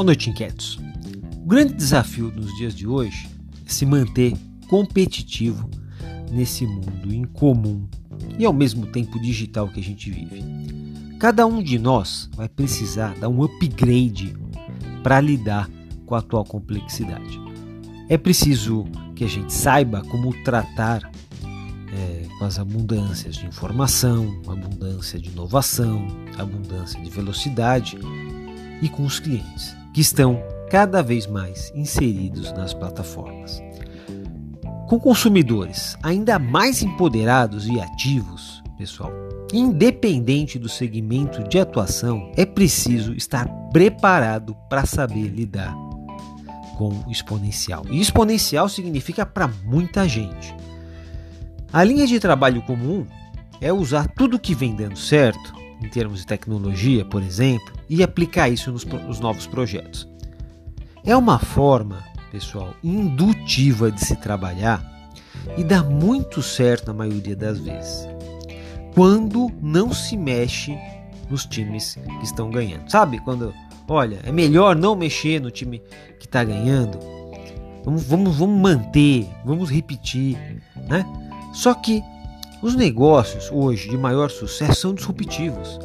Boa 0.00 0.06
noite, 0.06 0.30
inquietos. 0.30 0.78
O 1.44 1.46
grande 1.46 1.74
desafio 1.74 2.32
nos 2.34 2.56
dias 2.56 2.74
de 2.74 2.86
hoje 2.86 3.28
é 3.66 3.70
se 3.70 3.84
manter 3.84 4.34
competitivo 4.66 5.68
nesse 6.32 6.66
mundo 6.66 7.12
incomum 7.12 7.86
e 8.38 8.46
ao 8.46 8.52
mesmo 8.54 8.86
tempo 8.86 9.20
digital 9.20 9.68
que 9.68 9.78
a 9.78 9.82
gente 9.82 10.10
vive. 10.10 10.42
Cada 11.18 11.46
um 11.46 11.62
de 11.62 11.78
nós 11.78 12.30
vai 12.34 12.48
precisar 12.48 13.14
dar 13.16 13.28
um 13.28 13.42
upgrade 13.42 14.34
para 15.02 15.20
lidar 15.20 15.68
com 16.06 16.14
a 16.14 16.20
atual 16.20 16.46
complexidade. 16.46 17.38
É 18.08 18.16
preciso 18.16 18.86
que 19.14 19.22
a 19.22 19.28
gente 19.28 19.52
saiba 19.52 20.00
como 20.04 20.32
tratar 20.44 21.10
é, 21.92 22.26
com 22.38 22.46
as 22.46 22.58
abundâncias 22.58 23.36
de 23.36 23.44
informação, 23.44 24.40
abundância 24.48 25.20
de 25.20 25.28
inovação, 25.28 26.08
abundância 26.38 26.98
de 27.02 27.10
velocidade 27.10 27.98
e 28.80 28.88
com 28.88 29.04
os 29.04 29.20
clientes 29.20 29.78
que 29.92 30.00
estão 30.00 30.42
cada 30.70 31.02
vez 31.02 31.26
mais 31.26 31.72
inseridos 31.74 32.52
nas 32.52 32.72
plataformas. 32.72 33.60
Com 34.88 34.98
consumidores 34.98 35.96
ainda 36.02 36.38
mais 36.38 36.82
empoderados 36.82 37.66
e 37.66 37.80
ativos, 37.80 38.62
pessoal, 38.76 39.12
independente 39.52 40.58
do 40.58 40.68
segmento 40.68 41.42
de 41.48 41.58
atuação, 41.58 42.32
é 42.36 42.44
preciso 42.44 43.12
estar 43.14 43.48
preparado 43.72 44.56
para 44.68 44.86
saber 44.86 45.28
lidar 45.28 45.74
com 46.76 47.04
exponencial. 47.10 47.84
E 47.90 48.00
exponencial 48.00 48.68
significa 48.68 49.26
para 49.26 49.48
muita 49.64 50.08
gente. 50.08 50.54
A 51.72 51.84
linha 51.84 52.06
de 52.06 52.18
trabalho 52.18 52.62
comum 52.62 53.06
é 53.60 53.72
usar 53.72 54.08
tudo 54.08 54.38
que 54.38 54.54
vem 54.54 54.74
dando 54.74 54.98
certo 54.98 55.59
em 55.82 55.88
termos 55.88 56.20
de 56.20 56.26
tecnologia, 56.26 57.04
por 57.04 57.22
exemplo, 57.22 57.72
e 57.88 58.02
aplicar 58.02 58.48
isso 58.48 58.70
nos, 58.70 58.84
nos 58.84 59.20
novos 59.20 59.46
projetos. 59.46 60.08
É 61.04 61.16
uma 61.16 61.38
forma, 61.38 62.04
pessoal, 62.30 62.74
indutiva 62.84 63.90
de 63.90 64.04
se 64.04 64.16
trabalhar 64.16 64.84
e 65.56 65.64
dá 65.64 65.82
muito 65.82 66.42
certo 66.42 66.88
na 66.88 66.94
maioria 66.94 67.34
das 67.34 67.58
vezes. 67.58 68.06
Quando 68.94 69.50
não 69.62 69.92
se 69.92 70.16
mexe 70.16 70.76
nos 71.30 71.46
times 71.46 71.96
que 72.18 72.24
estão 72.24 72.50
ganhando. 72.50 72.90
Sabe 72.90 73.20
quando, 73.20 73.54
olha, 73.88 74.18
é 74.24 74.32
melhor 74.32 74.74
não 74.74 74.96
mexer 74.96 75.40
no 75.40 75.50
time 75.50 75.80
que 76.18 76.26
está 76.26 76.42
ganhando. 76.42 76.98
Vamos, 77.84 78.02
vamos, 78.04 78.36
vamos 78.36 78.60
manter, 78.60 79.28
vamos 79.44 79.70
repetir, 79.70 80.36
né? 80.88 81.06
Só 81.54 81.72
que 81.72 82.02
os 82.62 82.74
negócios 82.74 83.50
hoje 83.50 83.88
de 83.88 83.96
maior 83.96 84.30
sucesso 84.30 84.80
são 84.80 84.94
disruptivos. 84.94 85.78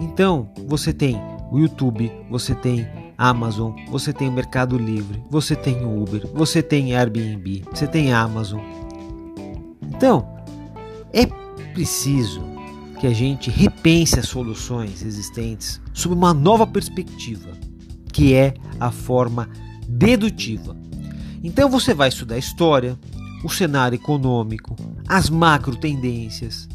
Então, 0.00 0.50
você 0.66 0.92
tem 0.92 1.20
o 1.50 1.58
YouTube, 1.58 2.10
você 2.30 2.54
tem 2.54 2.86
Amazon, 3.16 3.72
você 3.88 4.12
tem 4.12 4.28
o 4.28 4.32
Mercado 4.32 4.76
Livre, 4.76 5.22
você 5.30 5.54
tem 5.54 5.84
o 5.84 6.02
Uber, 6.02 6.26
você 6.32 6.62
tem 6.62 6.96
Airbnb, 6.96 7.64
você 7.70 7.86
tem 7.86 8.12
Amazon. 8.12 8.60
Então, 9.82 10.26
é 11.12 11.26
preciso 11.72 12.42
que 12.98 13.06
a 13.06 13.12
gente 13.12 13.50
repense 13.50 14.18
as 14.18 14.26
soluções 14.28 15.02
existentes 15.02 15.80
sob 15.92 16.14
uma 16.14 16.32
nova 16.32 16.66
perspectiva, 16.66 17.50
que 18.12 18.34
é 18.34 18.54
a 18.80 18.90
forma 18.90 19.48
dedutiva. 19.86 20.76
Então 21.42 21.68
você 21.68 21.92
vai 21.92 22.08
estudar 22.08 22.38
história, 22.38 22.98
o 23.44 23.48
cenário 23.50 23.94
econômico, 23.94 24.74
as 25.06 25.28
macro 25.28 25.76
tendências. 25.76 26.66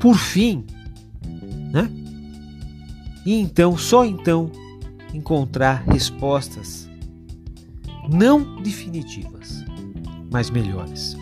Por 0.00 0.16
fim, 0.16 0.66
né? 1.72 1.88
E 3.24 3.34
então, 3.34 3.78
só 3.78 4.04
então, 4.04 4.50
encontrar 5.14 5.84
respostas 5.86 6.90
não 8.10 8.60
definitivas, 8.60 9.64
mas 10.30 10.50
melhores. 10.50 11.16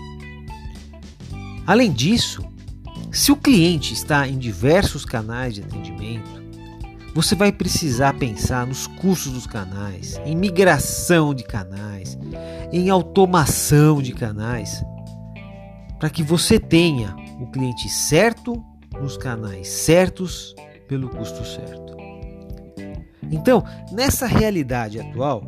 Além 1.66 1.92
disso, 1.92 2.42
se 3.12 3.30
o 3.30 3.36
cliente 3.36 3.92
está 3.92 4.26
em 4.26 4.38
diversos 4.38 5.04
canais 5.04 5.54
de 5.54 5.60
atendimento, 5.60 6.39
você 7.22 7.34
vai 7.34 7.52
precisar 7.52 8.14
pensar 8.14 8.66
nos 8.66 8.86
custos 8.86 9.32
dos 9.32 9.46
canais, 9.46 10.18
em 10.24 10.34
migração 10.34 11.34
de 11.34 11.44
canais, 11.44 12.18
em 12.72 12.88
automação 12.88 14.00
de 14.00 14.14
canais, 14.14 14.82
para 15.98 16.08
que 16.08 16.22
você 16.22 16.58
tenha 16.58 17.14
o 17.38 17.46
cliente 17.50 17.90
certo 17.90 18.64
nos 18.98 19.18
canais 19.18 19.68
certos 19.68 20.54
pelo 20.88 21.10
custo 21.10 21.44
certo. 21.44 21.94
Então, 23.30 23.62
nessa 23.92 24.26
realidade 24.26 24.98
atual, 24.98 25.42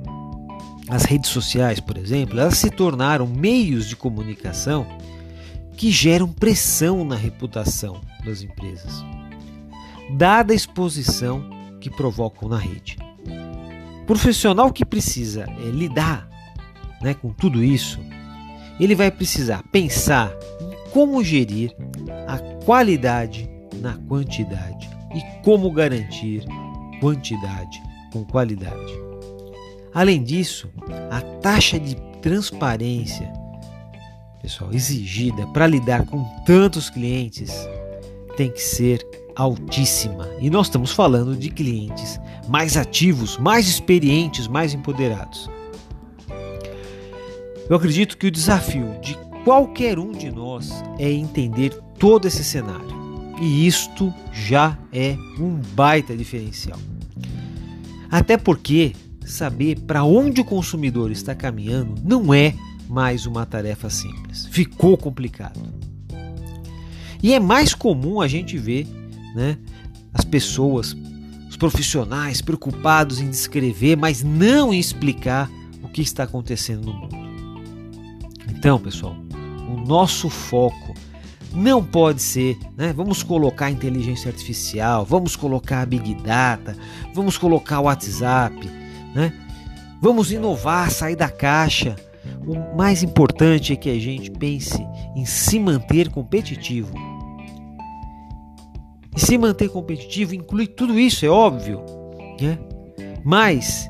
as 0.91 1.05
redes 1.05 1.31
sociais, 1.31 1.81
por 1.81 1.97
exemplo, 1.97 2.39
elas 2.39 2.59
se 2.59 2.69
tornaram 2.69 3.27
meios 3.27 3.89
de 3.89 3.97
comunicação 3.97 4.87
que 5.75 5.91
geram 5.91 6.31
pressão 6.31 7.03
na 7.03 7.17
reputação 7.17 7.99
das 8.27 8.43
empresas, 8.43 9.03
dada 10.19 10.53
a 10.53 10.57
exposição 10.57 11.52
que 11.83 11.91
provocam 11.91 12.49
na 12.49 12.57
rede. 12.57 12.97
O 14.03 14.07
profissional 14.07 14.73
que 14.73 14.85
precisa 14.85 15.45
é, 15.49 15.71
lidar 15.71 16.29
né, 17.01 17.13
com 17.13 17.31
tudo 17.33 17.63
isso, 17.63 17.99
ele 18.79 18.95
vai 18.95 19.11
precisar 19.11 19.63
pensar 19.73 20.33
em 20.61 20.91
como 20.91 21.23
gerir 21.23 21.75
a 22.29 22.39
qualidade 22.65 23.51
na 23.81 23.95
quantidade 24.09 24.89
e 25.15 25.43
como 25.43 25.71
garantir 25.73 26.45
quantidade 27.01 27.83
com 28.13 28.25
qualidade. 28.25 28.93
Além 29.93 30.23
disso, 30.23 30.71
a 31.11 31.21
taxa 31.41 31.79
de 31.79 31.97
transparência, 32.21 33.31
pessoal, 34.41 34.73
exigida 34.73 35.47
para 35.49 35.67
lidar 35.67 36.07
com 36.07 36.25
tantos 36.47 36.89
clientes 36.89 37.53
tem 38.37 38.51
que 38.51 38.63
ser 38.63 39.05
altíssima. 39.37 40.29
E 40.41 40.51
nós 40.51 40.67
estamos 40.67 40.93
falando 40.93 41.37
de 41.37 41.51
clientes 41.51 42.21
mais 42.49 42.77
ativos, 42.77 43.39
mais 43.39 43.69
experientes, 43.69 44.47
mais 44.47 44.75
empoderados. 44.75 45.49
Eu 47.69 47.77
acredito 47.77 48.17
que 48.19 48.27
o 48.27 48.31
desafio 48.31 48.99
de 49.01 49.17
qualquer 49.45 49.99
um 49.99 50.13
de 50.13 50.31
nós 50.31 50.71
é 50.99 51.11
entender 51.11 51.71
todo 51.99 52.27
esse 52.27 52.45
cenário. 52.45 53.03
E 53.41 53.67
isto 53.67 54.13
já 54.33 54.79
é 54.93 55.17
um 55.39 55.61
baita 55.75 56.17
diferencial. 56.17 56.79
Até 58.11 58.37
porque 58.37 58.93
saber 59.25 59.81
para 59.81 60.05
onde 60.05 60.41
o 60.41 60.45
consumidor 60.45 61.11
está 61.11 61.35
caminhando 61.35 61.95
não 62.05 62.35
é 62.35 62.55
mais 62.89 63.25
uma 63.25 63.47
tarefa 63.47 63.89
simples. 63.89 64.47
Ficou 64.51 64.99
complicado. 64.99 65.59
E 67.23 67.33
é 67.33 67.41
mais 67.41 67.73
comum 67.73 68.21
a 68.21 68.29
gente 68.29 68.59
ver 68.59 68.87
né, 69.35 69.57
as 70.13 70.25
pessoas, 70.25 70.97
os 71.49 71.57
profissionais 71.57 72.41
preocupados 72.41 73.21
em 73.21 73.29
descrever, 73.29 73.97
mas 73.97 74.23
não 74.23 74.73
em 74.73 74.79
explicar 74.79 75.51
o 75.83 75.89
que 75.89 76.03
está 76.03 76.25
acontecendo 76.25 76.87
no 76.87 76.95
mundo. 76.95 77.17
Então, 78.49 78.79
pessoal, 78.79 79.17
o 79.69 79.87
nosso 79.87 80.29
foco 80.29 80.95
não 81.55 81.85
pode 81.85 82.23
ser, 82.23 82.59
né? 82.77 82.93
Vamos 82.93 83.23
colocar 83.23 83.71
inteligência 83.71 84.31
artificial, 84.31 85.05
vamos 85.05 85.37
colocar 85.37 85.87
Big 85.87 86.15
Data, 86.15 86.77
vamos 87.15 87.37
colocar 87.37 87.81
o 87.81 87.85
WhatsApp, 87.85 88.57
né? 89.15 89.33
Vamos 90.01 90.33
inovar, 90.33 90.91
sair 90.91 91.17
da 91.17 91.29
caixa. 91.29 91.97
O 92.47 92.77
mais 92.77 93.03
importante 93.03 93.73
é 93.73 93.77
que 93.77 93.91
a 93.91 93.99
gente 93.99 94.31
pense 94.31 94.83
em 95.15 95.25
se 95.25 95.59
manter 95.59 96.09
competitivo. 96.09 96.93
E 99.15 99.21
se 99.21 99.37
manter 99.37 99.69
competitivo 99.69 100.35
inclui 100.35 100.67
tudo 100.67 100.99
isso, 100.99 101.25
é 101.25 101.29
óbvio, 101.29 101.85
né? 102.41 102.59
Mas 103.25 103.89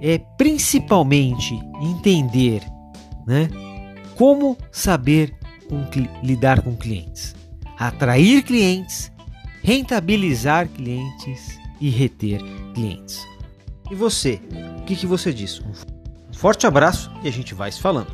é 0.00 0.18
principalmente 0.36 1.58
entender, 1.80 2.62
né? 3.26 3.48
Como 4.16 4.56
saber 4.70 5.34
com, 5.68 5.84
lidar 6.22 6.62
com 6.62 6.76
clientes? 6.76 7.34
Atrair 7.78 8.42
clientes, 8.42 9.12
rentabilizar 9.62 10.68
clientes 10.68 11.58
e 11.80 11.88
reter 11.88 12.42
clientes. 12.74 13.26
E 13.90 13.94
você? 13.94 14.40
O 14.80 14.82
que, 14.82 14.96
que 14.96 15.06
você 15.06 15.32
diz? 15.32 15.60
Um 15.60 15.72
forte 16.32 16.66
abraço 16.66 17.10
e 17.22 17.28
a 17.28 17.32
gente 17.32 17.54
vai 17.54 17.70
se 17.72 17.80
falando. 17.80 18.12